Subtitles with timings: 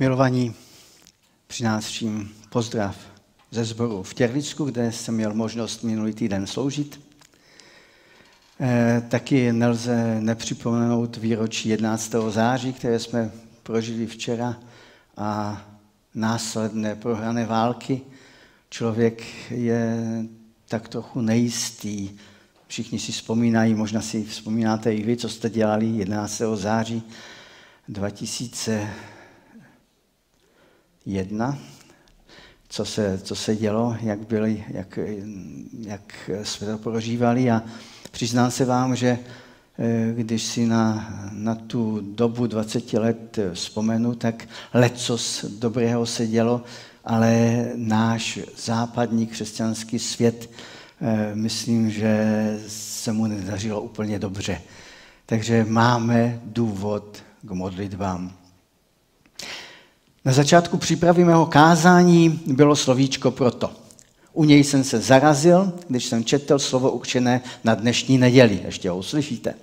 [0.00, 0.54] Milovaní,
[1.46, 2.96] přináším pozdrav
[3.50, 7.00] ze sboru v Těrlicku, kde jsem měl možnost minulý týden sloužit.
[8.60, 12.14] E, taky nelze nepřipomenout výročí 11.
[12.28, 13.30] září, které jsme
[13.62, 14.56] prožili včera
[15.16, 15.62] a
[16.14, 18.00] následné prohrané války.
[18.70, 19.98] Člověk je
[20.68, 22.10] tak trochu nejistý.
[22.66, 26.42] Všichni si vzpomínají, možná si vzpomínáte i vy, co jste dělali 11.
[26.54, 27.02] září
[27.88, 28.90] 2000
[31.08, 31.58] jedna,
[32.68, 34.98] co se, co se dělo, jak, byli, jak,
[35.78, 37.62] jak jsme to prožívali a
[38.10, 39.18] přiznám se vám, že
[39.78, 46.62] eh, když si na, na tu dobu 20 let vzpomenu, tak lecos dobrého se dělo,
[47.04, 50.50] ale náš západní křesťanský svět,
[51.00, 54.60] eh, myslím, že se mu nedařilo úplně dobře.
[55.26, 58.37] Takže máme důvod k modlitbám.
[60.24, 63.70] Na začátku přípravy mého kázání bylo slovíčko proto.
[64.32, 68.60] U něj jsem se zarazil, když jsem četl slovo určené na dnešní neděli.
[68.64, 69.54] Ještě ho uslyšíte.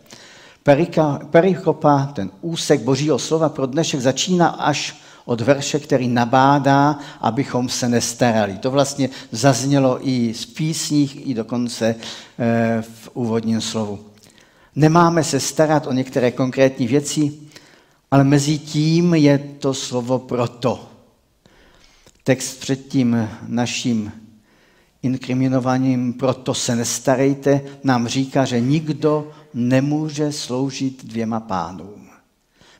[1.31, 7.89] Perikopa, ten úsek božího slova pro dnešek začíná až od verše, který nabádá, abychom se
[7.89, 8.57] nestarali.
[8.57, 11.95] To vlastně zaznělo i z písních, i dokonce
[12.39, 13.99] eh, v úvodním slovu.
[14.75, 17.31] Nemáme se starat o některé konkrétní věci,
[18.15, 20.87] ale mezi tím je to slovo proto.
[22.23, 24.11] Text před tím naším
[25.03, 32.07] inkriminovaním proto se nestarejte nám říká, že nikdo nemůže sloužit dvěma pánům.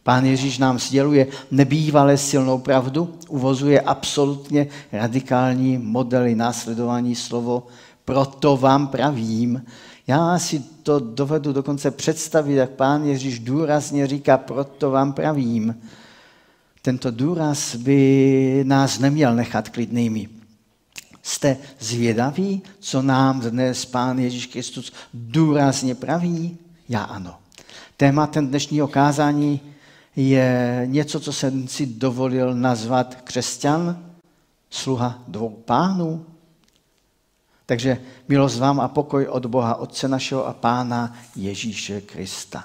[0.04, 7.68] Pán Ježíš nám sděluje nebývalé silnou pravdu, uvozuje absolutně radikální modely následování slovo,
[8.06, 9.66] proto vám pravím,
[10.08, 15.76] já si to dovedu dokonce představit, jak pán Ježíš důrazně říká, proto vám pravím.
[16.82, 20.30] Tento důraz by nás neměl nechat klidnými.
[21.24, 26.58] Jste zvědaví, co nám dnes pán Ježíš Kristus důrazně praví?
[26.90, 27.36] Já ano.
[27.98, 29.60] Tématem dnešního kázání
[30.16, 34.06] je něco, co jsem si dovolil nazvat křesťan,
[34.70, 36.26] sluha dvou pánů.
[37.66, 42.64] Takže milost vám a pokoj od Boha Otce našeho a Pána Ježíše Krista.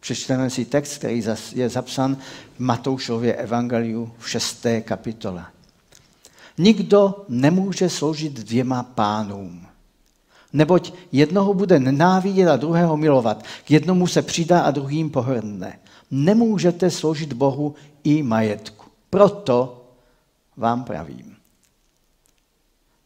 [0.00, 1.24] Přečteme si text, který
[1.54, 2.16] je zapsan
[2.56, 5.44] v Matoušově evangeliu v šesté kapitole.
[6.58, 9.66] Nikdo nemůže sloužit dvěma pánům.
[10.52, 13.44] Neboť jednoho bude nenávidět a druhého milovat.
[13.64, 15.78] K jednomu se přidá a druhým pohrne.
[16.10, 17.74] Nemůžete sloužit Bohu
[18.04, 18.84] i majetku.
[19.10, 19.84] Proto
[20.56, 21.36] vám pravím.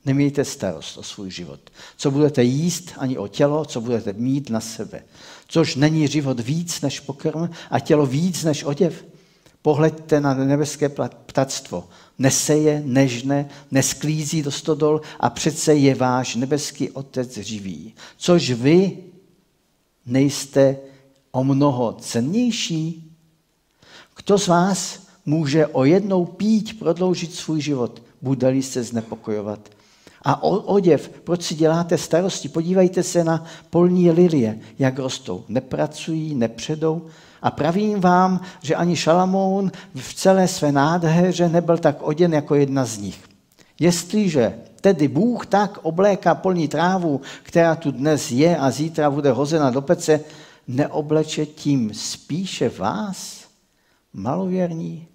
[0.04, 1.60] Nemějte starost o svůj život.
[1.96, 5.04] Co budete jíst, ani o tělo, co budete mít na sebe.
[5.48, 9.04] Což není život víc než pokrm a tělo víc než oděv.
[9.62, 10.88] Pohleďte na nebeské
[11.26, 11.88] ptactvo.
[12.18, 17.94] Neseje, nežne, nesklízí do stodol a přece je váš nebeský otec živý.
[18.16, 18.98] Což vy
[20.06, 20.76] nejste
[21.30, 23.10] o mnoho cennější?
[24.16, 29.73] Kdo z vás může o jednou pít prodloužit svůj život, bude-li se znepokojovat?
[30.24, 32.48] A oděv, proč si děláte starosti?
[32.48, 35.44] Podívejte se na polní lilie, jak rostou.
[35.48, 37.06] Nepracují, nepředou.
[37.42, 42.84] A pravím vám, že ani Šalamoun v celé své nádheře nebyl tak oděn jako jedna
[42.84, 43.24] z nich.
[43.80, 49.70] Jestliže tedy Bůh tak obléká polní trávu, která tu dnes je a zítra bude hozena
[49.70, 50.20] do pece,
[50.68, 53.44] neobleče tím spíše vás,
[54.12, 55.06] malověrní?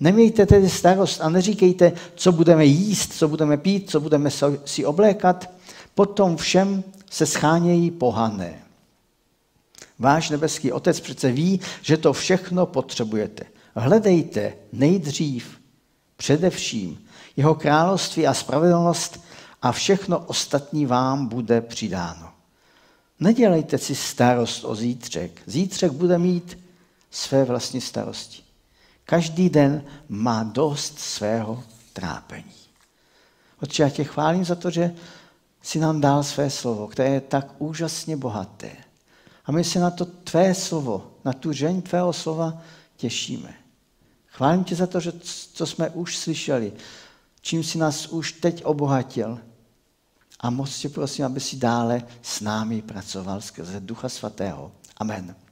[0.00, 4.30] Nemějte tedy starost a neříkejte, co budeme jíst, co budeme pít, co budeme
[4.64, 5.50] si oblékat.
[5.94, 8.62] Potom všem se schánějí pohané.
[9.98, 13.44] Váš nebeský otec přece ví, že to všechno potřebujete.
[13.76, 15.58] Hledejte nejdřív,
[16.16, 16.98] především,
[17.36, 19.20] jeho království a spravedlnost
[19.62, 22.28] a všechno ostatní vám bude přidáno.
[23.20, 25.42] Nedělejte si starost o zítřek.
[25.46, 26.58] Zítřek bude mít
[27.10, 28.47] své vlastní starosti.
[29.08, 32.52] Každý den má dost svého trápení.
[33.62, 34.94] Otče, já tě chválím za to, že
[35.62, 38.70] si nám dal své slovo, které je tak úžasně bohaté.
[39.44, 42.62] A my se na to tvé slovo, na tu žeň tvého slova
[42.96, 43.54] těšíme.
[44.26, 45.12] Chválím tě za to, že
[45.52, 46.72] co jsme už slyšeli,
[47.40, 49.38] čím si nás už teď obohatil.
[50.40, 54.72] A moc tě prosím, aby si dále s námi pracoval skrze Ducha Svatého.
[54.96, 55.47] Amen.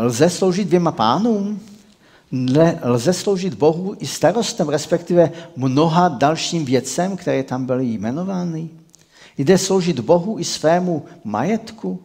[0.00, 1.60] Lze sloužit dvěma pánům?
[2.82, 8.68] Lze sloužit Bohu i starostem, respektive mnoha dalším věcem, které tam byly jmenovány?
[9.38, 12.02] Jde sloužit Bohu i svému majetku?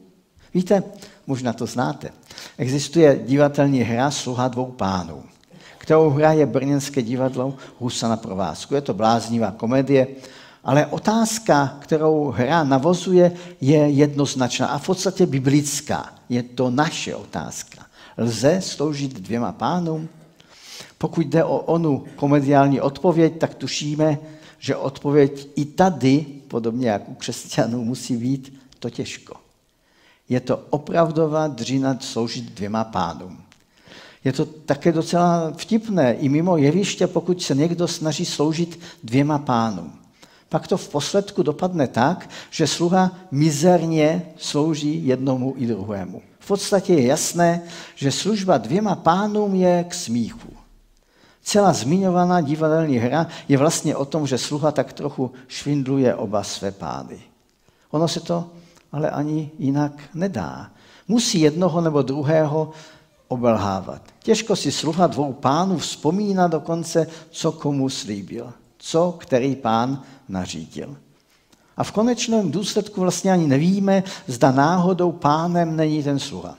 [0.53, 0.83] Víte,
[1.27, 2.09] možná to znáte.
[2.57, 5.23] Existuje divadelní hra Sluha dvou pánů.
[5.77, 8.75] kterou hraje brněnské divadlo Husa na provázku.
[8.75, 10.07] Je to bláznivá komedie,
[10.63, 13.31] ale otázka, kterou hra navozuje,
[13.61, 16.18] je jednoznačná a v podstatě biblická.
[16.29, 17.85] Je to naše otázka.
[18.17, 20.09] Lze sloužit dvěma pánům?
[20.97, 24.17] Pokud jde o onu komediální odpověď, tak tušíme,
[24.59, 29.35] že odpověď i tady, podobně jak u křesťanů, musí být to těžko.
[30.29, 33.37] Je to opravdová dřina sloužit dvěma pánům.
[34.23, 39.98] Je to také docela vtipné i mimo jeviště, pokud se někdo snaží sloužit dvěma pánům.
[40.49, 46.21] Pak to v posledku dopadne tak, že sluha mizerně slouží jednomu i druhému.
[46.39, 47.61] V podstatě je jasné,
[47.95, 50.53] že služba dvěma pánům je k smíchu.
[51.43, 56.71] Celá zmiňovaná divadelní hra je vlastně o tom, že sluha tak trochu švindluje oba své
[56.71, 57.19] pány.
[57.91, 58.49] Ono se to
[58.91, 60.71] ale ani jinak nedá.
[61.07, 62.71] Musí jednoho nebo druhého
[63.27, 64.01] obelhávat.
[64.23, 70.97] Těžko si sluha dvou pánů vzpomíná dokonce, co komu slíbil, co který pán nařídil.
[71.77, 76.55] A v konečném důsledku vlastně ani nevíme, zda náhodou pánem není ten sluha.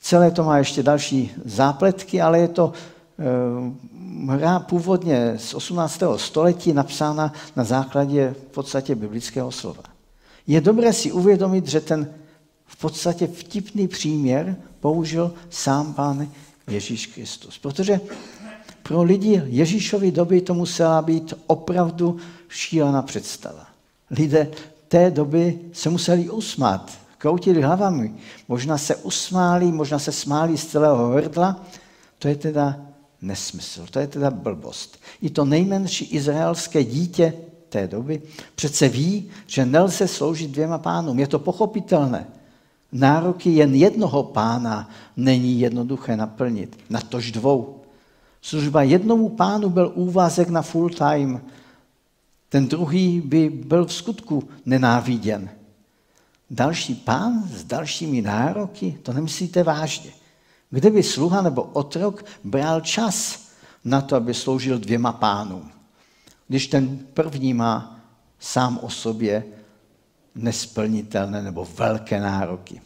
[0.00, 2.72] Celé to má ještě další zápletky, ale je to
[3.20, 6.02] Eh, hra původně z 18.
[6.16, 9.82] století napsána na základě v podstatě biblického slova.
[10.46, 12.14] Je dobré si uvědomit, že ten
[12.66, 16.28] v podstatě vtipný příměr použil sám pán
[16.68, 17.58] Ježíš Kristus.
[17.58, 18.00] Protože
[18.88, 22.16] pro lidi Ježíšovy doby to musela být opravdu
[22.48, 23.66] šílená představa.
[24.10, 24.48] Lidé
[24.88, 28.14] té doby se museli usmát, kroutili hlavami,
[28.48, 31.64] možná se usmáli, možná se smáli z celého hrdla.
[32.18, 32.80] To je teda
[33.22, 33.86] nesmysl.
[33.90, 34.98] To je teda blbost.
[35.22, 37.32] I to nejmenší izraelské dítě
[37.68, 38.22] té doby
[38.54, 41.18] přece ví, že nelze sloužit dvěma pánům.
[41.18, 42.26] Je to pochopitelné.
[42.92, 47.78] Nároky jen jednoho pána není jednoduché naplnit, na tož dvou.
[48.42, 51.40] Služba jednomu pánu byl úvazek na full time.
[52.48, 55.50] Ten druhý by byl v skutku nenáviděn.
[56.50, 60.10] Další pán s dalšími nároky, to nemyslíte vážně.
[60.70, 63.48] Kdyby sluha nebo otrok bral čas
[63.84, 65.70] na to, aby sloužil dvěma pánům,
[66.48, 68.00] když ten první má
[68.38, 69.44] sám o sobě
[70.34, 72.80] nesplnitelné nebo velké nároky.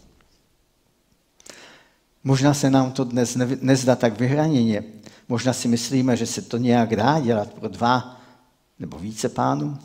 [2.25, 4.84] Možná se nám to dnes nezdá tak vyhraněně.
[5.28, 8.20] Možná si myslíme, že se to nějak dá dělat pro dva
[8.78, 9.78] nebo více pánů.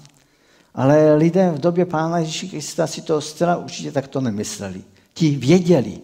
[0.75, 4.83] Ale lidé v době pána Ježíše Krista si to zcela určitě takto nemysleli.
[5.13, 5.99] Ti věděli,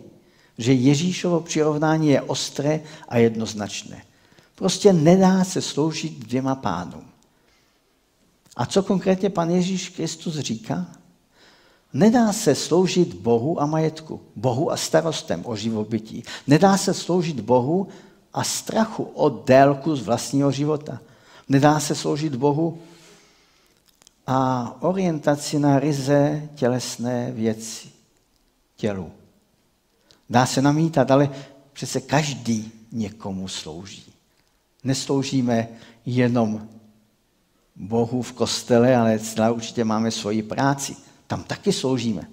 [0.58, 4.04] že Ježíšovo přirovnání je ostré a jednoznačné.
[4.56, 7.04] Prostě nedá se sloužit dvěma pánům.
[8.56, 10.86] A co konkrétně pan Ježíš Kristus říká?
[11.94, 16.24] Nedá se sloužit Bohu a majetku, Bohu a starostem o živobytí.
[16.48, 17.88] Nedá se sloužit Bohu
[18.34, 21.00] a strachu o délku z vlastního života.
[21.50, 22.82] Nedá se sloužit Bohu
[24.28, 27.88] a orientaci na ryze tělesné věci,
[28.76, 29.12] tělu.
[30.30, 31.30] Dá se namítat, ale
[31.74, 34.14] přece každý někomu slouží.
[34.84, 35.68] Nesloužíme
[36.06, 36.68] jenom
[37.76, 39.20] Bohu v kostele, ale
[39.52, 40.96] určitě máme svoji práci.
[41.28, 42.28] Tam taky sloužíme.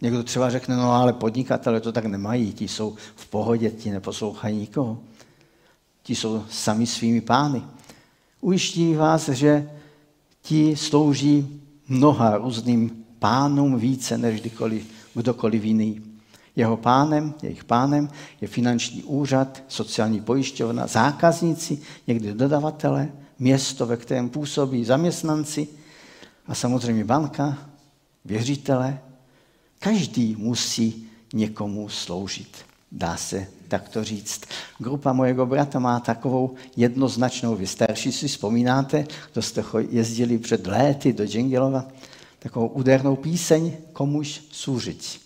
[0.00, 4.58] Někdo třeba řekne, no ale podnikatele to tak nemají, ti jsou v pohodě, ti neposlouchají
[4.58, 4.98] nikoho.
[6.02, 7.62] Ti jsou sami svými pány.
[8.40, 9.70] Ujiští vás, že
[10.42, 16.02] ti slouží mnoha různým pánům více než kdykoliv, kdokoliv jiný.
[16.56, 18.08] Jeho pánem, jejich pánem
[18.40, 25.68] je finanční úřad, sociální pojišťovna, zákazníci, někdy dodavatele, město, ve kterém působí zaměstnanci
[26.46, 27.58] a samozřejmě banka,
[28.24, 28.98] věřitele.
[29.78, 32.56] Každý musí někomu sloužit,
[32.92, 34.40] dá se takto říct.
[34.78, 41.12] Grupa mojego brata má takovou jednoznačnou, vy starší si vzpomínáte, kdo jste jezdili před léty
[41.12, 41.88] do Džengelova,
[42.38, 45.20] takovou údernou píseň Komuž služit.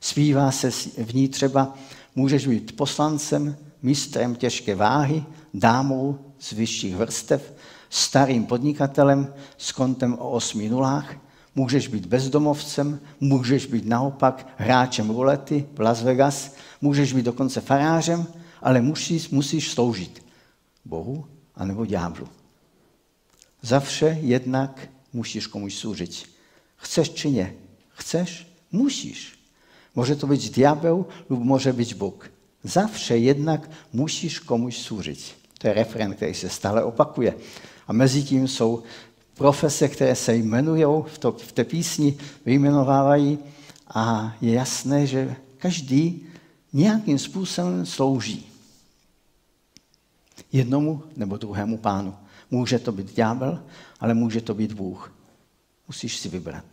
[0.00, 0.70] Svívá se
[1.04, 1.74] v ní třeba,
[2.16, 7.52] můžeš být poslancem, mistrem těžké váhy, dámou z vyšších vrstev,
[7.90, 11.16] starým podnikatelem s kontem o osmi nulách,
[11.54, 18.26] můžeš být bezdomovcem, můžeš být naopak hráčem rulety v Las Vegas, můžeš být dokonce farářem,
[18.62, 20.24] ale musíš, musíš sloužit
[20.84, 22.28] Bohu anebo ďáblu.
[23.62, 26.26] Za vše jednak musíš komuś służyć.
[26.76, 27.54] Chceš či nie?
[27.92, 28.46] Chceš?
[28.72, 29.38] Musíš.
[29.94, 32.30] Może to być diabeł lub może być Bóg.
[32.64, 35.34] Zawsze jednak musisz komuś służyć.
[35.58, 37.34] To je refren, který se stále opakuje.
[37.86, 38.82] A mezi tím jsou
[39.40, 43.38] profese, které se jmenují, v, to, v té písni vyjmenovávají
[43.94, 46.26] a je jasné, že každý
[46.72, 48.46] nějakým způsobem slouží.
[50.52, 52.14] Jednomu nebo druhému pánu.
[52.50, 53.62] Může to být ďábel,
[54.00, 55.12] ale může to být Bůh.
[55.88, 56.64] Musíš si vybrat.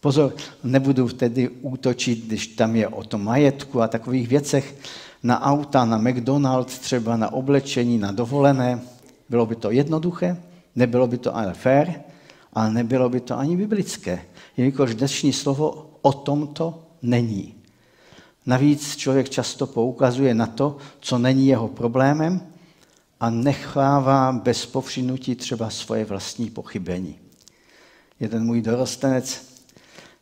[0.00, 4.76] Pozor, nebudu tedy útočit, když tam je o tom majetku a takových věcech,
[5.22, 8.80] na auta, na McDonald's, třeba na oblečení, na dovolené.
[9.28, 10.36] Bylo by to jednoduché,
[10.76, 12.02] nebylo by to ale fér,
[12.52, 14.24] ale nebylo by to ani biblické,
[14.56, 17.54] jelikož dnešní slovo o tomto není.
[18.46, 22.40] Navíc člověk často poukazuje na to, co není jeho problémem
[23.20, 27.18] a nechává bez povšimnutí třeba svoje vlastní pochybení.
[28.20, 29.46] Jeden můj dorostenec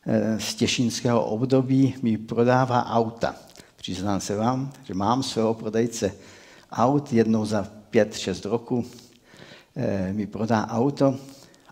[0.06, 3.35] eh, z těšínského období mi prodává auta.
[3.76, 6.14] Přiznám se vám, že mám svého prodejce
[6.73, 8.85] aut, jednou za pět, šest roku
[10.12, 11.17] mi prodá auto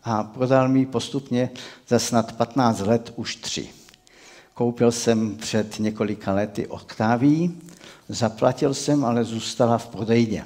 [0.05, 1.51] a prodal mi postupně
[1.89, 3.69] za snad 15 let už tři.
[4.55, 7.51] Koupil jsem před několika lety Octavii,
[8.09, 10.45] zaplatil jsem, ale zůstala v prodejně.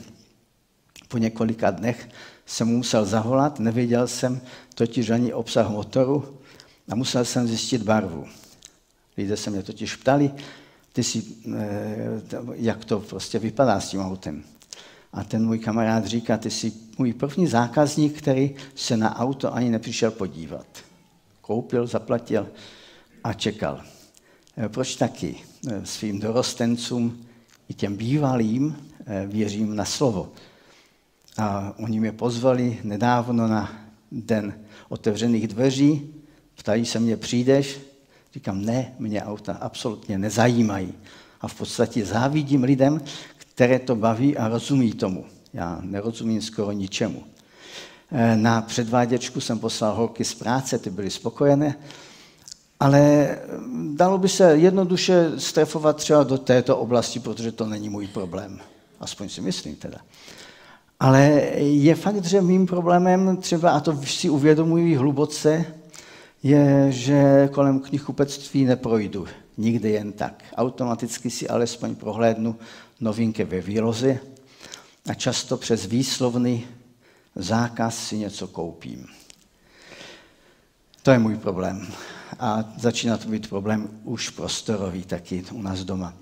[1.09, 2.09] Po několika dnech
[2.47, 4.41] jsem musel zavolat, nevěděl jsem
[4.75, 6.39] totiž ani obsah motoru
[6.89, 8.27] a musel jsem zjistit barvu.
[9.17, 10.31] Lidé se mě totiž ptali,
[10.93, 12.21] ty si, eh,
[12.55, 14.45] jak to prostě vypadá s tím autem.
[15.15, 19.71] A ten můj kamarád říká, ty jsi můj první zákazník, který se na auto ani
[19.71, 20.67] nepřišel podívat.
[21.41, 22.49] Koupil, zaplatil
[23.25, 23.83] a čekal.
[24.57, 25.37] Eh, proč taky?
[25.69, 27.27] Eh, svým dorostencům
[27.69, 28.77] i těm bývalým
[29.27, 30.33] věřím na slovo.
[31.39, 33.73] A oni mě pozvali nedávno na
[34.13, 34.55] den
[34.89, 36.15] otevřených dveří,
[36.55, 37.81] ptají se mě, přijdeš?
[38.33, 40.93] Říkám, ne, mě auta absolutně nezajímají.
[41.41, 43.01] A v podstatě závidím lidem,
[43.55, 45.25] které to baví a rozumí tomu.
[45.53, 47.23] Já nerozumím skoro ničemu.
[48.13, 51.77] E, na předváděčku jsem poslal holky z práce, ty byly spokojené,
[52.81, 53.29] ale
[53.93, 58.59] dalo by se jednoduše strefovat třeba do této oblasti, protože to není můj problém.
[59.01, 59.99] Aspoň si myslím teda.
[61.01, 61.21] Ale
[61.59, 65.65] je fakt, že mým problémem třeba, a to si uvědomuji hluboce,
[66.45, 70.45] je, že kolem knihkupectví neprojdu nikdy jen tak.
[70.57, 72.57] Automaticky si alespoň prohlédnu
[73.01, 74.19] novinky ve výloze
[75.09, 76.67] a často přes výslovný
[77.37, 79.07] zákaz si něco koupím.
[81.03, 81.87] To je můj problém.
[82.39, 86.15] A začíná to být problém už prostorový taky u nás doma.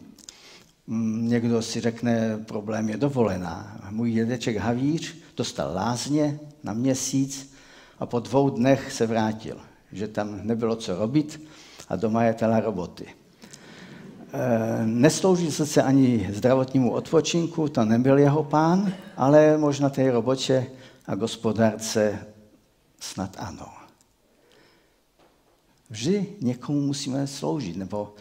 [0.87, 3.81] Mm, někdo si řekne, problém je dovolená.
[3.91, 7.55] Můj dědeček Havíř dostal lázně na měsíc
[7.99, 11.41] a po dvou dnech se vrátil že tam nebylo co robit
[11.89, 13.07] a doma je tela roboty.
[14.33, 20.67] E, nesloužil se ani zdravotnímu odpočinku, to nebyl jeho pán, ale možná té roboče
[21.07, 22.27] a gospodárce
[23.01, 23.67] snad ano.
[25.91, 28.15] Vždy někomu musíme sloužit, nebo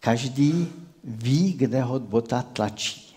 [0.00, 0.68] každý
[1.04, 3.16] ví, kde ho bota tlačí.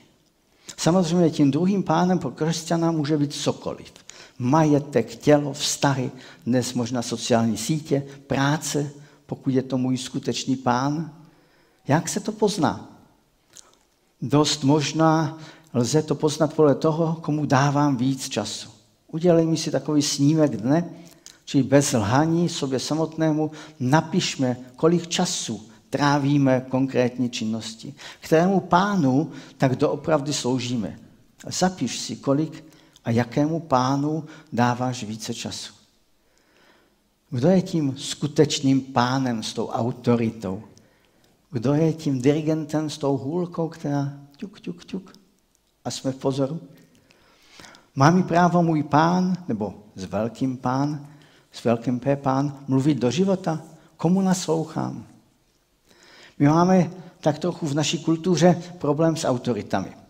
[0.78, 3.94] Samozřejmě tím druhým pánem pro křesťana může být cokoliv
[4.40, 6.12] majetek, tělo, vztahy,
[6.46, 8.92] dnes možná sociální sítě, práce,
[9.26, 11.14] pokud je to můj skutečný pán.
[11.88, 12.90] Jak se to pozná?
[14.22, 15.38] Dost možná
[15.74, 18.70] lze to poznat podle toho, komu dávám víc času.
[19.08, 20.90] Udělej mi si takový snímek dne,
[21.46, 30.34] čili bez lhaní sobě samotnému napišme, kolik času trávíme konkrétní činnosti, kterému pánu tak doopravdy
[30.34, 31.00] sloužíme.
[31.48, 32.67] Zapiš si, kolik
[33.08, 34.24] a jakému pánu
[34.54, 35.74] dáváš více času.
[37.30, 40.64] Kdo je tím skutečným pánem s tou autoritou?
[41.52, 45.14] Kdo je tím dirigentem s tou hůlkou, která ťuk, ťuk, ťuk?
[45.86, 46.60] A jsme v pozoru.
[47.96, 51.08] Má mi právo můj pán, nebo s velkým pán,
[51.52, 53.62] s velkým P pán, mluvit do života?
[53.98, 55.06] Komu naslouchám?
[56.40, 60.07] My máme tak trochu v naší kultuře problém s autoritami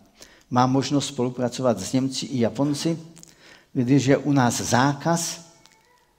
[0.50, 2.98] mám možnost spolupracovat s Němci i Japonci,
[3.72, 5.48] když je u nás zákaz,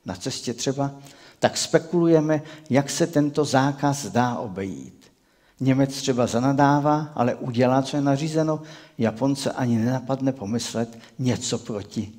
[0.05, 0.91] na cestě třeba,
[1.39, 5.11] tak spekulujeme, jak se tento zákaz dá obejít.
[5.59, 8.61] Němec třeba zanadává, ale udělá, co je nařízeno.
[8.97, 12.11] Japonce ani nenapadne pomyslet něco proti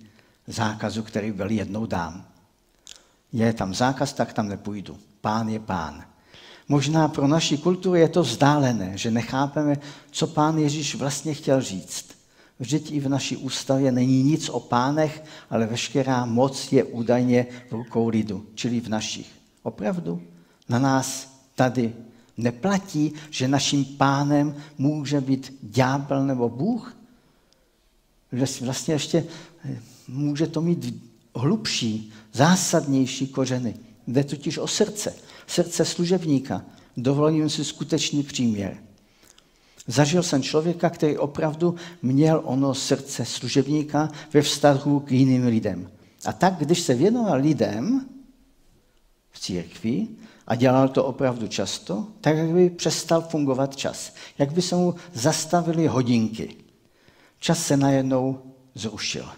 [0.47, 2.25] zákazu, který byl jednou dám.
[3.33, 4.99] Je tam zákaz, tak tam nepůjdu.
[5.21, 6.05] Pán je pán.
[6.71, 9.77] Možná pro naši kulturu je to vzdálené, že nechápeme,
[10.11, 12.07] co pán Ježíš vlastně chtěl říct.
[12.59, 17.73] Vždyť i v naší ústavě není nic o pánech, ale veškerá moc je údajně v
[17.73, 19.27] rukou lidu, čili v našich.
[19.63, 20.23] Opravdu?
[20.69, 21.93] Na nás tady
[22.37, 26.97] neplatí, že naším pánem může být ďábel nebo Bůh?
[28.63, 29.27] Vlastně ještě
[29.65, 30.95] eh, může to mít
[31.35, 33.75] hlubší, zásadnější kořeny.
[34.07, 36.65] Jde totiž o srdce srdce služebníka.
[36.97, 38.77] Dovolím si skutečný příměr.
[39.87, 45.91] Zažil jsem člověka, který opravdu měl ono srdce služebníka ve vztahu k jiným lidem.
[46.25, 48.07] A tak, když se věnoval lidem
[49.31, 50.09] v církvi
[50.47, 54.15] a dělal to opravdu často, tak by přestal fungovat čas.
[54.39, 56.57] Jak by se mu zastavili hodinky.
[57.39, 58.39] Čas se najednou
[58.75, 59.29] zrušil.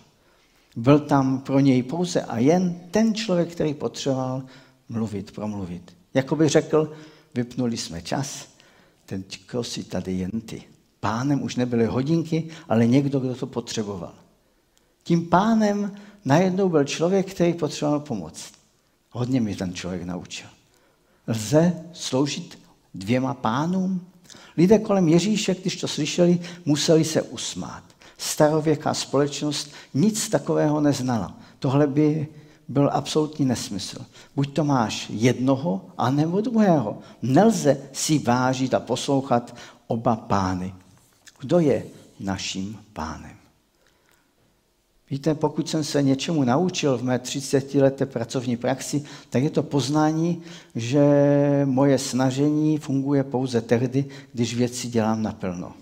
[0.77, 4.43] Byl tam pro něj pouze a jen ten člověk, který potřeboval
[4.89, 6.02] mluvit, promluvit.
[6.15, 6.93] Jako by řekl,
[7.35, 8.49] vypnuli jsme čas,
[9.07, 9.25] ten
[9.63, 10.63] si tady jen ty.
[11.01, 14.15] Pánem už nebyly hodinky, ale někdo, kdo to potřeboval.
[15.03, 18.53] Tím pánem najednou byl člověk, který potřeboval pomoc.
[19.11, 20.49] Hodně mi ten člověk naučil.
[21.27, 22.59] Lze sloužit
[22.95, 24.07] dvěma pánům?
[24.57, 27.85] Lidé kolem Ježíše, když to slyšeli, museli se usmát.
[28.19, 31.39] Starověká společnost nic takového neznala.
[31.59, 32.29] Tohle by
[32.69, 33.99] byl absolutní nesmysl.
[34.37, 36.99] Buď to máš jednoho, anebo druhého.
[37.23, 40.75] Nelze si vážit a poslouchat oba pány.
[41.41, 41.85] Kdo je
[42.21, 43.37] naším pánem?
[45.11, 49.63] Víte, pokud jsem se něčemu naučil v mé 30 leté pracovní praxi, tak je to
[49.63, 50.43] poznání,
[50.75, 51.03] že
[51.65, 55.73] moje snažení funguje pouze tehdy, když věci dělám naplno.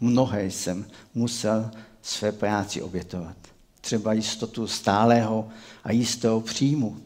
[0.00, 1.70] Mnohé jsem musel
[2.02, 3.36] své práci obětovat.
[3.82, 5.48] Třeba jistotu stálého
[5.84, 6.96] a jistého příjmu.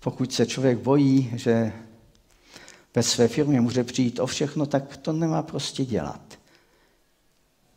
[0.00, 1.72] Pokud se člověk bojí, že
[2.94, 6.38] ve své firmě může přijít o všechno, tak to nemá prostě dělat.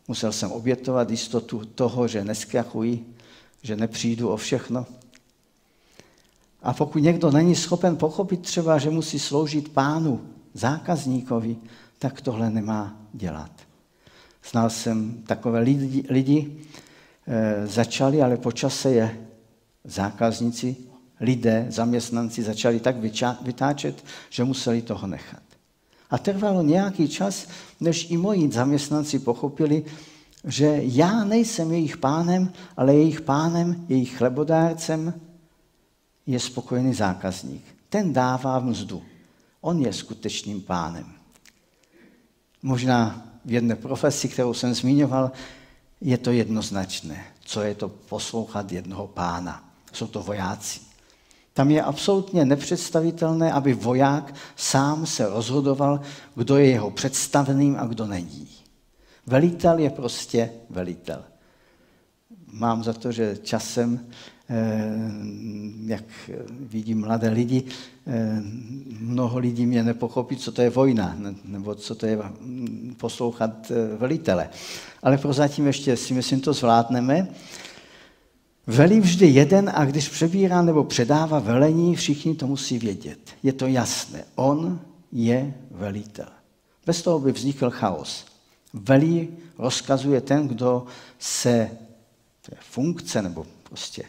[0.08, 3.16] Musel jsem obětovat jistotu toho, že neskrachuji,
[3.62, 4.86] že nepřijdu o všechno.
[6.62, 11.58] A pokud někdo není schopen pochopit třeba, že musí sloužit pánu, zákazníkovi,
[12.00, 13.52] tak tohle nemá dělat.
[14.52, 16.58] Znal jsem takové lidi, lidi
[17.66, 19.28] začali, ale po čase je
[19.84, 20.76] zákazníci,
[21.20, 22.96] lidé, zaměstnanci začali tak
[23.42, 25.44] vytáčet, že museli toho nechat.
[26.10, 27.48] A trvalo nějaký čas,
[27.80, 29.86] než i moji zaměstnanci pochopili,
[30.44, 35.14] že já nejsem jejich pánem, ale jejich pánem, jejich chlebodárcem
[36.26, 37.64] je spokojený zákazník.
[37.90, 39.04] Ten dává mzdu.
[39.62, 41.06] On je skutečným pánem.
[42.62, 45.32] Možná v jedné profesi, kterou jsem zmiňoval,
[46.02, 47.26] je to jednoznačné.
[47.46, 49.74] Co je to poslouchat jednoho pána?
[49.94, 50.80] Jsou to vojáci.
[51.54, 56.00] Tam je absolutně nepředstavitelné, aby voják sám se rozhodoval,
[56.36, 58.50] kdo je jeho představeným a kdo není.
[59.28, 61.24] Velitel je prostě velitel.
[62.52, 64.00] Mám za to, že časem,
[64.50, 64.56] eh,
[65.86, 66.04] jak
[66.50, 67.64] vidím mladé lidi,
[68.08, 68.42] eh,
[69.00, 73.98] mnoho lidí mě nepochopí, co to je vojna, nebo co to je hm, poslouchat eh,
[73.98, 74.50] velitele.
[75.04, 77.28] Ale prozatím ještě si myslím, to zvládneme.
[78.68, 83.20] Velí vždy jeden a když přebírá nebo předává velení, všichni to musí vědět.
[83.44, 84.24] Je to jasné.
[84.36, 84.80] On
[85.12, 86.26] je velitel.
[86.86, 88.26] Bez toho by vznikl chaos.
[88.74, 90.86] Velí rozkazuje ten, kdo
[91.20, 91.70] se,
[92.60, 94.04] funkce nebo prostě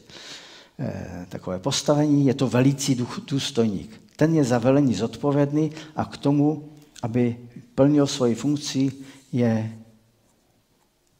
[0.78, 4.00] eh, takové postavení, je to velící důstojník.
[4.16, 6.68] Ten je za velení zodpovědný a k tomu,
[7.02, 7.36] aby
[7.74, 8.92] plnil svoji funkci,
[9.32, 9.78] je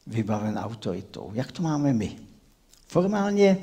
[0.07, 1.31] vybaven autoritou.
[1.33, 2.17] Jak to máme my?
[2.87, 3.57] Formálně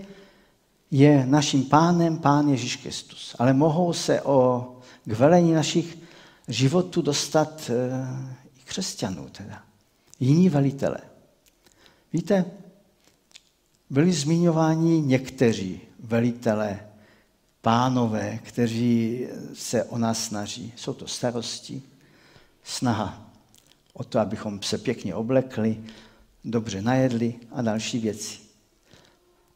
[0.91, 4.67] je naším pánem pán Ježíš Kristus, ale mohou se o,
[5.05, 5.99] k velení našich
[6.49, 7.75] životů dostat e,
[8.59, 9.63] i křesťanů, teda
[10.21, 10.99] jiní velitele.
[12.13, 12.45] Víte,
[13.91, 16.81] byli zmiňováni někteří velitele,
[17.63, 20.73] pánové, kteří se o nás snaží.
[20.77, 21.83] Jsou to starosti,
[22.65, 23.31] snaha
[23.93, 25.85] o to, abychom se pěkně oblekli,
[26.45, 28.39] dobře najedli a další věci.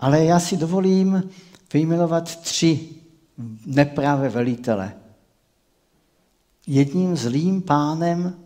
[0.00, 1.30] Ale já si dovolím
[1.72, 2.88] vyjmenovat tři
[3.66, 4.96] nepravé velitele.
[6.66, 8.44] Jedním zlým pánem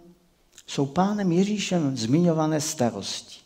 [0.66, 3.45] jsou pánem Ježíšem zmiňované starosti.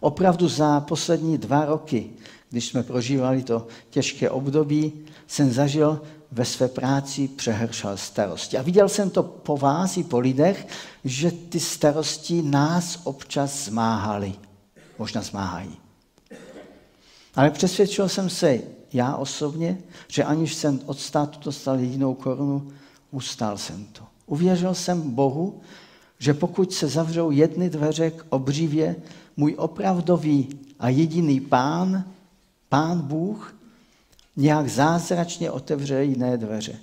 [0.00, 2.10] Opravdu za poslední dva roky,
[2.50, 4.92] když jsme prožívali to těžké období,
[5.26, 6.00] jsem zažil
[6.32, 8.58] ve své práci přehršel starosti.
[8.58, 10.66] A viděl jsem to po vás i po lidech,
[11.04, 14.34] že ty starosti nás občas zmáhaly.
[14.98, 15.76] Možná zmáhají.
[17.34, 18.60] Ale přesvědčil jsem se
[18.92, 22.72] já osobně, že aniž jsem od státu dostal jedinou korunu,
[23.10, 24.02] ustál jsem to.
[24.26, 25.60] Uvěřil jsem Bohu,
[26.18, 28.96] že pokud se zavřou jedny dveře k obřivě,
[29.38, 30.48] můj opravdový
[30.78, 32.04] a jediný pán,
[32.68, 33.54] pán Bůh,
[34.36, 36.80] nějak zázračně otevře jiné dveře.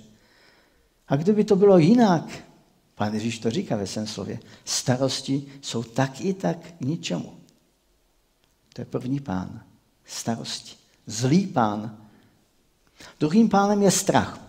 [1.08, 2.24] A kdyby to bylo jinak,
[2.94, 7.32] pán Ježíš to říká ve svém slově, starosti jsou tak i tak k ničemu.
[8.72, 9.60] To je první pán
[10.04, 10.76] starosti.
[11.06, 11.98] Zlý pán.
[13.20, 14.40] Druhým pánem je strach.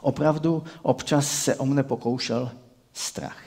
[0.00, 2.52] Opravdu občas se o mne pokoušel
[2.92, 3.38] strach.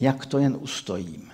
[0.00, 1.32] jak to jen ustojím.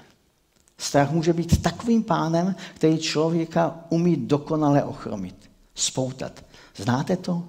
[0.81, 6.45] Strach může být takovým pánem, který člověka umí dokonale ochromit, spoutat.
[6.77, 7.49] Znáte to?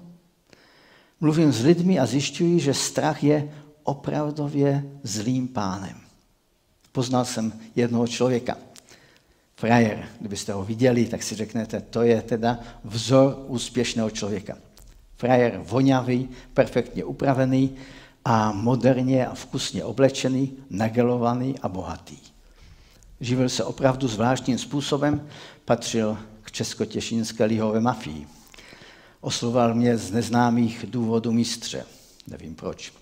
[1.20, 5.96] Mluvím s lidmi a zjišťuji, že strach je opravdově zlým pánem.
[6.92, 8.56] Poznal jsem jednoho člověka,
[9.56, 10.08] frajer.
[10.20, 14.58] Kdybyste ho viděli, tak si řeknete, to je teda vzor úspěšného člověka.
[15.16, 17.70] Frajer voňavý, perfektně upravený
[18.24, 22.31] a moderně a vkusně oblečený, nagelovaný a bohatý.
[23.22, 25.28] Živil se opravdu zvláštním způsobem,
[25.64, 28.26] patřil k českotěšínské lihové mafii.
[29.20, 31.84] Osloval mě z neznámých důvodů mistře.
[32.26, 32.92] Nevím proč.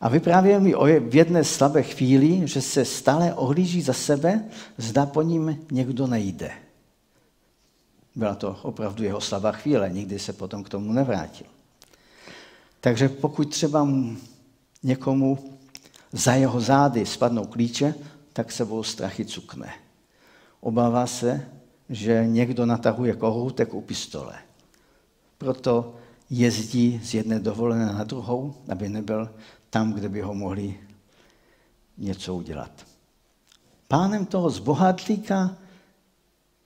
[0.00, 4.44] A vyprávěl mi o v jedné slabé chvíli, že se stále ohlíží za sebe,
[4.78, 6.50] zda po ním někdo nejde.
[8.16, 11.46] Byla to opravdu jeho slabá chvíle, nikdy se potom k tomu nevrátil.
[12.80, 13.88] Takže pokud třeba
[14.82, 15.38] někomu
[16.12, 17.94] za jeho zády spadnou klíče,
[18.40, 19.74] tak sebou strachy cukne.
[20.60, 21.50] Obává se,
[21.88, 24.38] že někdo natahuje kohoutek u pistole.
[25.38, 25.96] Proto
[26.30, 29.34] jezdí z jedné dovolené na druhou, aby nebyl
[29.70, 30.80] tam, kde by ho mohli
[31.98, 32.86] něco udělat.
[33.88, 35.56] Pánem toho zbohatlíka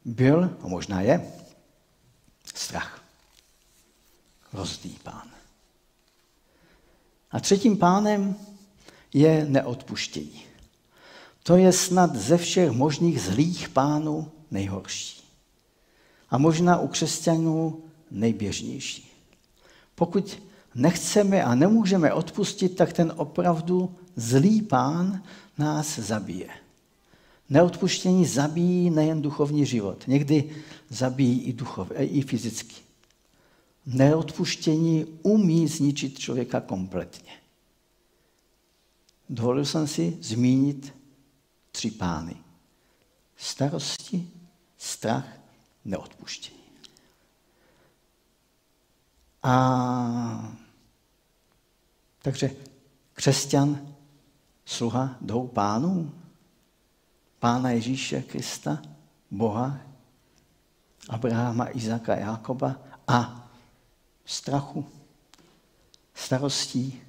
[0.05, 1.33] byl, a možná je,
[2.55, 3.03] strach.
[4.53, 5.31] Rozdý pán.
[7.31, 8.37] A třetím pánem
[9.15, 10.54] je neodpuštění.
[11.45, 15.23] To je snad ze všech možných zlých pánů nejhorší.
[16.31, 19.11] A možná u křesťanů nejběžnější.
[19.95, 20.43] Pokud
[20.75, 25.23] nechceme a nemůžeme odpustit, tak ten opravdu zlý pán
[25.59, 26.49] nás zabije.
[27.51, 30.51] Neodpuštění zabíjí nejen duchovní život, někdy
[30.89, 32.75] zabíjí i, duchov, i fyzicky.
[33.87, 37.33] Neodpuštění umí zničit člověka kompletně.
[39.29, 40.95] Dovolil jsem si zmínit
[41.75, 42.37] tři pány.
[43.37, 44.31] Starosti,
[44.79, 45.27] strach,
[45.85, 46.65] neodpuštění.
[49.43, 50.55] A
[52.19, 52.51] takže
[53.13, 53.95] křesťan,
[54.65, 56.15] sluha dvou pánů,
[57.39, 58.83] pána Ježíše Krista,
[59.31, 59.79] Boha,
[61.09, 62.77] Abrahama, Izaka, Jakoba
[63.09, 63.51] a
[64.25, 64.87] strachu,
[66.15, 67.03] starostí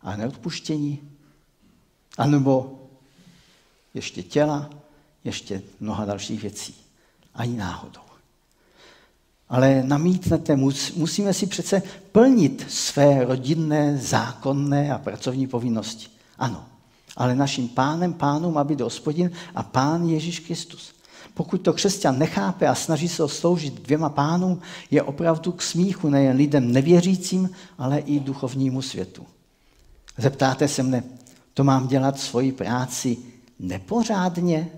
[0.00, 1.18] a neodpuštění,
[2.18, 2.78] anebo
[3.94, 4.70] ještě těla,
[5.24, 6.74] ještě mnoha dalších věcí.
[7.34, 8.00] Ani náhodou.
[9.48, 10.56] Ale namítnete,
[10.96, 16.06] musíme si přece plnit své rodinné, zákonné a pracovní povinnosti.
[16.38, 16.66] Ano,
[17.16, 20.92] ale naším pánem, pánu má být hospodin a pán Ježíš Kristus.
[21.34, 26.36] Pokud to křesťan nechápe a snaží se sloužit dvěma pánům, je opravdu k smíchu nejen
[26.36, 29.26] lidem nevěřícím, ale i duchovnímu světu.
[30.18, 31.04] Zeptáte se mne,
[31.54, 33.16] to mám dělat svoji práci
[33.58, 34.68] nepořádně?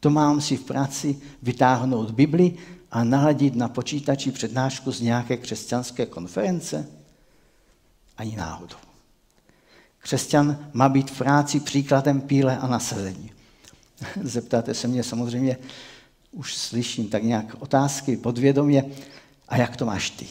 [0.00, 2.54] To mám si v práci vytáhnout Bibli
[2.90, 6.88] a naladit na počítači přednášku z nějaké křesťanské konference?
[8.16, 8.76] Ani náhodou.
[9.98, 13.30] Křesťan má být v práci příkladem píle a nasazení.
[14.22, 15.56] Zeptáte se mě samozřejmě,
[16.32, 18.84] už slyším tak nějak otázky podvědomě,
[19.48, 20.26] a jak to máš ty?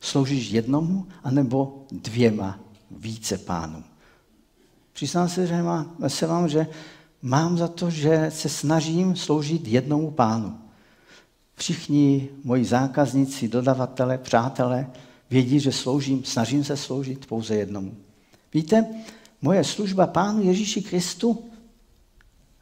[0.00, 3.84] Sloužíš jednomu anebo dvěma více pánům?
[4.96, 6.66] Přiznám se, že má, se vám, že
[7.22, 10.58] mám za to, že se snažím sloužit jednomu pánu.
[11.56, 14.90] Všichni moji zákazníci, dodavatele, přátelé
[15.30, 17.94] vědí, že sloužím, snažím se sloužit pouze jednomu.
[18.54, 18.86] Víte,
[19.42, 21.44] moje služba Pánu Ježíši Kristu,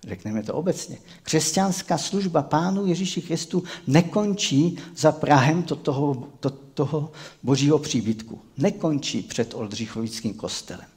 [0.07, 7.13] řekneme to obecně, křesťanská služba Pánu Ježíši Kristu nekončí za Prahem to toho, to, toho
[7.43, 8.41] božího příbytku.
[8.59, 10.94] Nekončí před Oldřichovickým kostelem.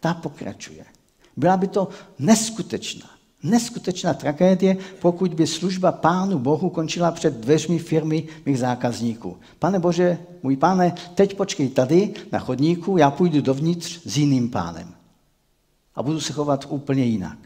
[0.00, 0.84] Ta pokračuje.
[1.36, 3.10] Byla by to neskutečná,
[3.42, 9.36] Neskutečná tragédie, pokud by služba Pánu Bohu končila před dveřmi firmy mých zákazníků.
[9.58, 14.94] Pane Bože, můj pane, teď počkej tady na chodníku, já půjdu dovnitř s jiným pánem.
[15.94, 17.38] A budu se chovat úplně jinak.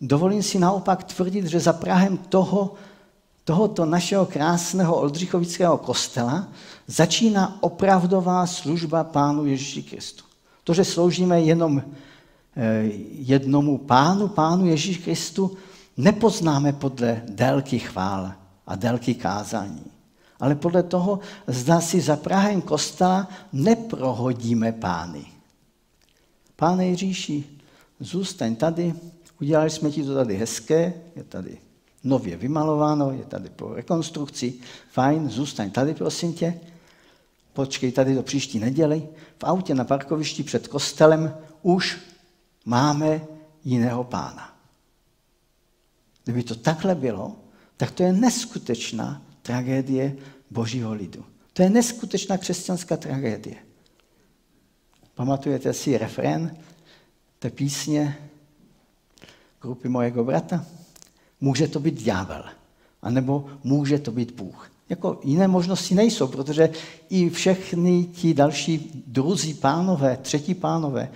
[0.00, 2.74] Dovolím si naopak tvrdit, že za Prahem toho,
[3.44, 6.48] tohoto našeho krásného oldřichovického kostela
[6.86, 10.29] začíná opravdová služba Pánu Ježíši Kristu.
[10.70, 11.82] To, že sloužíme jenom
[12.56, 15.56] Eh, jednomu pánu, pánu Ježíš Kristu,
[15.96, 18.32] nepoznáme podle délky chvál
[18.66, 19.84] a délky kázání,
[20.40, 25.24] ale podle toho, zda si za Prahem kostela neprohodíme pány.
[26.56, 27.44] Páne Ježíši,
[28.00, 28.94] zůstaň tady,
[29.40, 31.58] udělali jsme ti to tady hezké, je tady
[32.04, 34.54] nově vymalováno, je tady po rekonstrukci,
[34.92, 36.60] fajn, zůstaň tady, prosím tě,
[37.52, 39.08] počkej tady do příští neděli,
[39.38, 41.98] v autě na parkovišti před kostelem už
[42.64, 43.20] máme
[43.64, 44.56] jiného pána.
[46.24, 47.36] Kdyby to takhle bylo,
[47.76, 50.16] tak to je neskutečná tragédie
[50.50, 51.24] božího lidu.
[51.52, 53.56] To je neskutečná křesťanská tragédie.
[55.14, 56.56] Pamatujete si refrén
[57.38, 58.30] té písně
[59.62, 60.66] grupy mojego brata?
[61.40, 62.44] Může to být ďábel,
[63.02, 64.70] anebo může to být Bůh.
[64.90, 66.70] Jako jiné možnosti nejsou, protože
[67.10, 71.10] i všechny ti další druzí pánové, třetí pánové,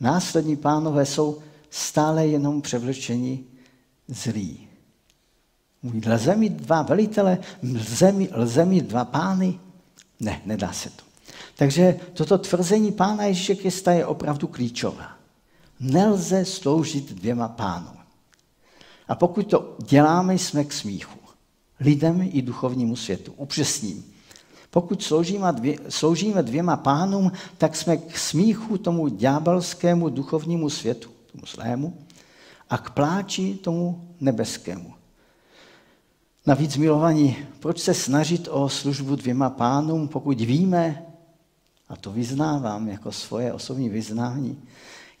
[0.00, 1.38] následní pánové jsou
[1.70, 3.44] stále jenom převlečeni
[4.08, 4.68] zlí.
[6.06, 7.38] Lze mít dva velitele,
[7.74, 9.60] lze mít, lze mít dva pány?
[10.20, 11.04] Ne, nedá se to.
[11.56, 15.06] Takže toto tvrzení pána Ježíše Krista je opravdu klíčové.
[15.80, 17.96] Nelze sloužit dvěma pánům.
[19.08, 21.25] A pokud to děláme, jsme k smíchu.
[21.80, 23.32] Lidem i duchovnímu světu.
[23.36, 24.04] Upřesním.
[24.70, 31.46] Pokud sloužíme, dvě, sloužíme dvěma pánům, tak jsme k smíchu tomu ďábelskému duchovnímu světu, tomu
[31.46, 31.98] zlému,
[32.70, 34.94] a k pláči tomu nebeskému.
[36.46, 41.06] Navíc milovaní, proč se snažit o službu dvěma pánům, pokud víme,
[41.88, 44.62] a to vyznávám jako svoje osobní vyznání,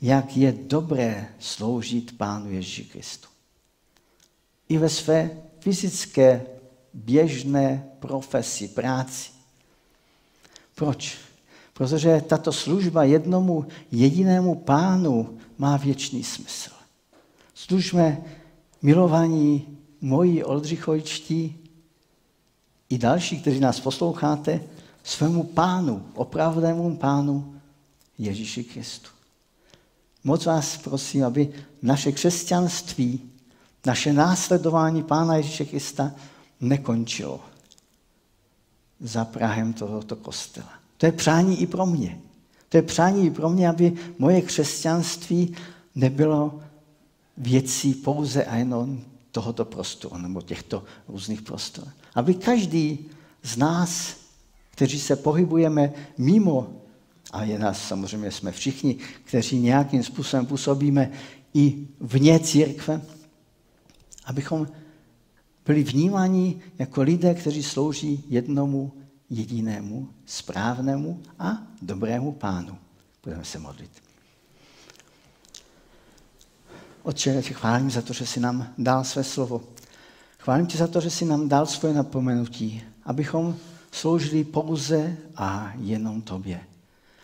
[0.00, 3.28] jak je dobré sloužit Pánu Ježíši Kristu.
[4.68, 5.30] I ve své
[5.66, 6.46] fyzické,
[6.94, 9.30] běžné profesi, práci.
[10.74, 11.18] Proč?
[11.72, 16.70] Protože tato služba jednomu jedinému pánu má věčný smysl.
[17.54, 18.22] Služme
[18.82, 21.56] milovaní moji Oldřichojčtí
[22.88, 24.60] i další, kteří nás posloucháte,
[25.04, 27.54] svému pánu, opravdému pánu
[28.18, 29.10] Ježíši Kristu.
[30.24, 31.52] Moc vás prosím, aby
[31.82, 33.30] naše křesťanství,
[33.86, 36.12] naše následování Pána Ježíše Krista
[36.60, 37.40] nekončilo
[39.00, 40.72] za Prahem tohoto kostela.
[40.96, 42.20] To je přání i pro mě.
[42.68, 45.54] To je přání i pro mě, aby moje křesťanství
[45.94, 46.60] nebylo
[47.36, 49.00] věcí pouze a jenom
[49.32, 51.88] tohoto prostoru nebo těchto různých prostor.
[52.14, 52.98] Aby každý
[53.42, 54.16] z nás,
[54.70, 56.68] kteří se pohybujeme mimo,
[57.32, 61.10] a je nás samozřejmě, jsme všichni, kteří nějakým způsobem působíme
[61.54, 63.00] i vně církve,
[64.26, 64.68] abychom
[65.66, 68.92] byli vnímáni jako lidé, kteří slouží jednomu
[69.30, 72.78] jedinému, správnému a dobrému pánu.
[73.24, 73.90] Budeme se modlit.
[77.02, 79.62] Otče, já tě chválím za to, že jsi nám dal své slovo.
[80.38, 83.56] Chválím tě za to, že jsi nám dal svoje napomenutí, abychom
[83.92, 86.60] sloužili pouze a jenom tobě.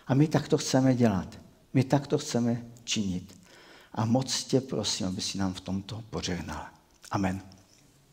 [0.06, 1.38] A my tak to chceme dělat.
[1.74, 3.34] My tak to chceme činit.
[3.92, 6.66] A moc tě prosím, aby si nám v tomto požehnal.
[7.12, 7.51] Amen.